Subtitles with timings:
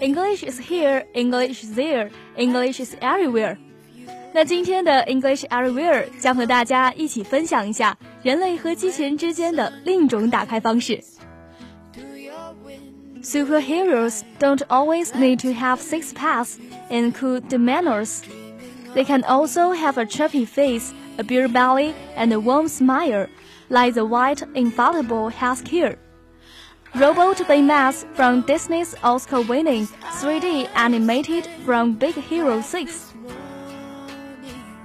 [0.00, 3.56] English is here, English is there, English is everywhere。
[4.32, 11.02] 那今天的 English Everywhere 将和大家一起分享一下人类和机器人之间的另一种打开方式。
[13.22, 16.56] Superheroes don't always need to have six packs
[16.90, 18.20] and cool manners.
[18.94, 23.26] They can also have a chubby face, a beer belly, and a warm smile,
[23.68, 25.98] like the white infallible has here.
[26.95, 29.87] Robot Baymax from Disney's Oscar-winning
[30.21, 32.85] 3D animated from Big Hero 6.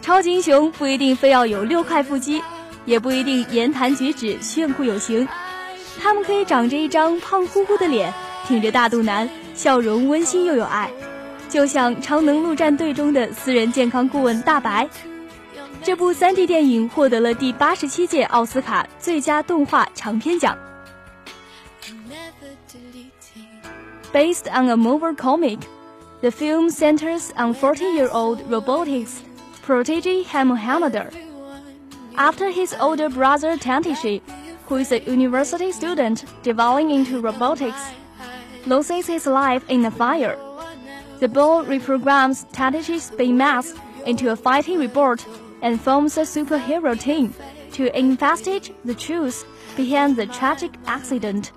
[0.00, 2.40] 超级英雄不一定非要有六块腹肌，
[2.86, 5.28] 也不一定言谈举止炫酷有型。
[6.00, 8.10] 他们可以长着一张胖乎乎的脸，
[8.48, 10.90] 挺着大肚腩，笑容温馨又有爱，
[11.50, 14.88] 就像《超能陆战队》中的私人健康顾问大白。
[15.82, 20.56] 这部 3D 电影获得了第八十七届奥斯卡最佳动画长片奖。
[24.12, 25.60] Based on a Marvel comic,
[26.20, 29.22] the film centers on 40-year-old robotics
[29.62, 31.14] protege Hiro Hamada.
[32.16, 34.20] After his older brother Tadashi,
[34.66, 37.92] who is a university student developing into robotics,
[38.66, 40.36] loses his life in a fire.
[41.20, 45.24] The boy reprograms Tadashi's Baymax into a fighting robot
[45.62, 47.32] and forms a superhero team
[47.74, 51.52] to investigate the truth behind the tragic accident.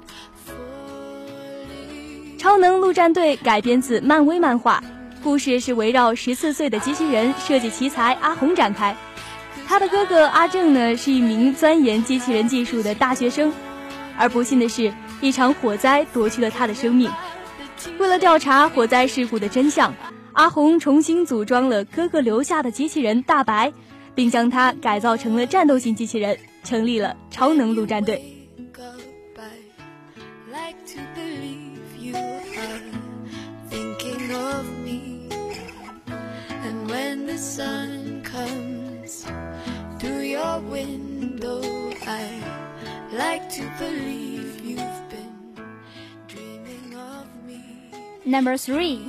[2.44, 4.84] 超能陆战队改编自漫威漫画，
[5.24, 8.98] 故事是围绕十四岁的机器人设计奇才阿红展开。
[9.66, 13.54] 他的哥哥阿正呢，是一名钻研机器人技术的大学生，
[14.18, 17.10] 而不幸的是，一场火灾夺去了他的生命。
[17.98, 19.94] 为了调查火灾事故的真相，
[20.34, 23.72] 阿红重新组装了哥哥留下的机器人大白，
[24.16, 28.22] 并将它改造成了战斗型机器人，成立了超能陆战队。
[48.26, 49.06] Number three.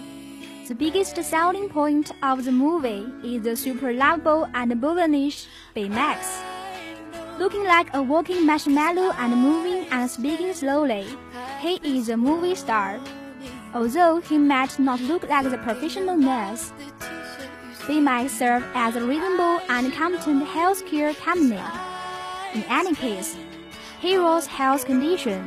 [0.69, 6.43] The biggest selling point of the movie is the super lovable and boominish Baymax.
[7.39, 11.07] Looking like a walking marshmallow and moving and speaking slowly,
[11.61, 13.01] he is a movie star.
[13.73, 16.73] Although he might not look like the professional nurse,
[17.87, 21.61] they might serve as a reasonable and competent healthcare company.
[22.55, 23.37] In any case,
[24.05, 25.41] Hero's health condition,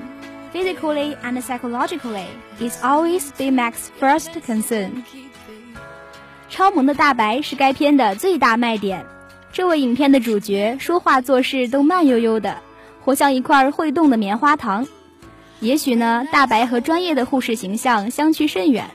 [0.51, 2.25] physically and psychologically,
[2.59, 5.03] is always Bmax's first concern.
[6.50, 9.06] 超萌的大白是该片的最大卖点。
[9.53, 12.57] 这位影片的主角说话做事都慢悠悠的，
[13.06, 14.88] 活像一块会动的棉花糖。
[15.59, 18.90] 也许呢，大白和专业的护士形象相去甚远。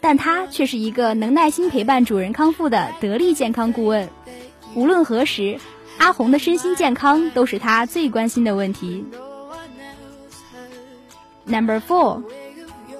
[0.00, 4.08] 但他却是一个能耐心陪伴主人康复的得力健康顾问。
[4.74, 5.58] 无论何时，
[5.98, 9.04] 阿红的身心健康都是他最关心的问题。
[11.46, 12.22] Number four,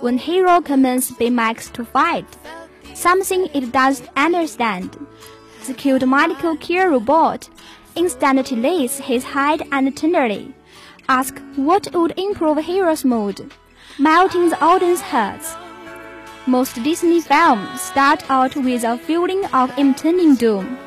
[0.00, 2.26] when Hiro commands Baymax to fight,
[2.94, 4.90] something it doesn't understand,
[5.66, 7.48] the cute medical care robot
[7.96, 10.54] instantly lays his head and tenderly
[11.08, 13.50] asks what would improve Hiro's mood,
[13.98, 15.54] melting the audience's hearts.
[16.46, 20.78] Most Disney films start out with a feeling of impending doom.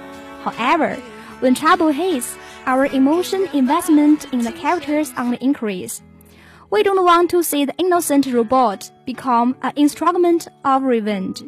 [0.44, 0.98] However,
[1.42, 2.36] when trouble hits,
[2.66, 6.00] our emotion investment in the characters on the increase.
[6.70, 11.44] We don't want to see the innocent robot become an instrument of revenge.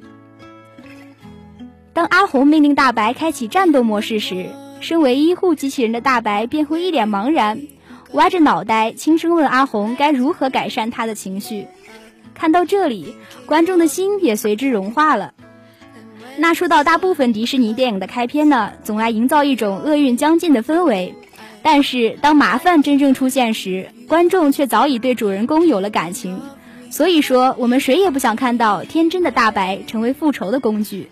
[1.94, 7.62] 当阿红命令大白开启战斗模式时，身为医护机器人的大白便会一脸茫然，
[8.14, 11.68] 歪着脑袋轻声问阿红该如何改善他的情绪。
[12.34, 13.14] 看到这里，
[13.46, 15.34] 观众的心也随之融化了。
[16.42, 21.14] 那说到大部分迪士尼电影的开篇呢，总爱营造一种厄运将近的氛围，
[21.62, 26.42] 但是当麻烦真正出现时，观众却早已对主人公有了感情。
[26.90, 31.10] 所以说，我们谁也不想看到天真的大白成为复仇的工具。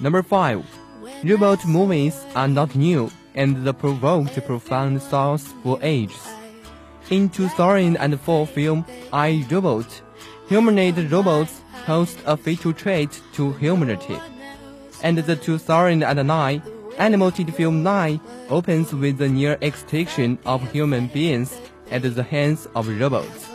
[0.00, 0.64] Number five,
[1.24, 3.10] robot movies are not new.
[3.34, 6.26] and the provoked profound thoughts for ages.
[7.10, 10.02] In 2004 film I, Robot,
[10.48, 14.18] humanoid robots posed a fatal threat to humanity.
[15.02, 16.62] And the 2009
[16.97, 18.19] animated film 9
[18.49, 21.53] opens with the near extinction of human beings
[21.91, 23.47] at the hands of robots.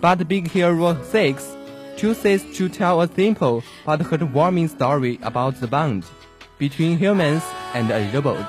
[0.00, 1.56] But Big Hero 6
[1.96, 6.04] chooses to tell a simple but heartwarming story about the bond
[6.58, 7.42] between humans
[7.74, 8.46] and a robot.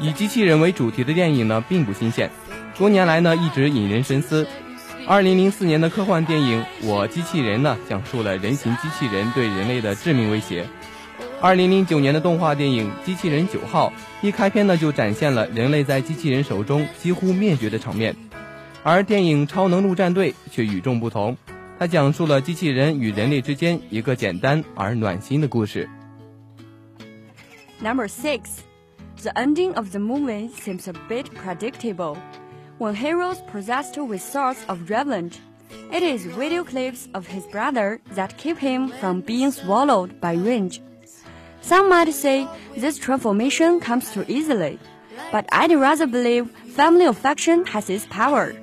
[0.00, 2.30] 以机器人为主题的电影呢，并不新鲜，
[2.76, 4.46] 多年来呢一直引人深思。
[5.05, 10.65] 二零零四年的科幻电影《我机器人》呢，讲述了人形机器人对人类的致命威胁。
[11.41, 13.91] 二零零九年的动画电影《机器人九号》
[14.25, 18.15] 一开篇呢，就展现了人类在机器人手中几乎灭绝的场面。
[18.81, 21.35] 而电影《超能陆战队》却与众不同，
[21.77, 25.89] 它讲述了机器人与人类之间一个简单而暖心的故事。
[27.81, 28.39] Number six.
[29.21, 32.17] The ending of the movie seems a bit predictable.
[32.77, 35.39] when Hiro's possessed with thoughts of revenge.
[35.91, 40.81] It is video clips of his brother that keep him from being swallowed by rage.
[41.61, 44.79] Some might say this transformation comes too easily,
[45.31, 48.53] but I'd rather believe family affection has its power.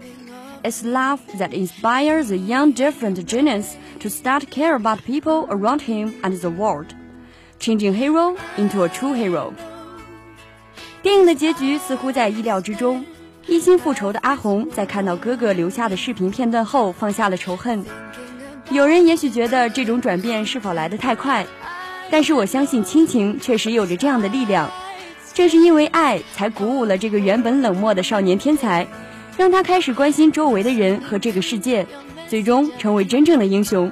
[0.62, 6.14] It's love that inspires the young different genius to start care about people around him
[6.22, 6.94] and the world,
[7.58, 9.54] changing Hiro into a true hero.
[11.02, 13.02] 电影的结局似乎在意料之中，
[13.50, 17.84] 一心复仇的阿红在看到哥哥留下的视频片段后，放下了仇恨。
[18.70, 21.44] 有人也许觉得这种转变是否来得太快，
[22.12, 24.70] 但是我相信亲情确实有着这样的力量。
[25.34, 28.86] 正是因为爱，才鼓舞了这个原本冷漠的少年天才，
[29.36, 31.88] 让他开始关心周围的人和这个世界，
[32.28, 33.90] 最终成为真正的英雄。